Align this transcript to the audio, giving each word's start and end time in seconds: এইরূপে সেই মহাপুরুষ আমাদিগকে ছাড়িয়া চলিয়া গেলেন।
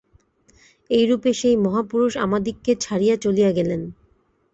এইরূপে 0.89 1.31
সেই 1.33 1.55
মহাপুরুষ 1.57 2.13
আমাদিগকে 2.25 2.71
ছাড়িয়া 2.83 3.15
চলিয়া 3.15 3.51
গেলেন। 3.51 3.81